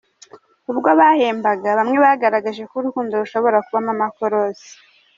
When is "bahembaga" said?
0.99-1.67